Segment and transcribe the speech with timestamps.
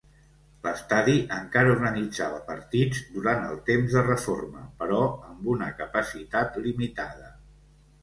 [0.67, 7.35] L'estadi encara organitzava partits durant el temps de reforma, però amb una capacitat limitada.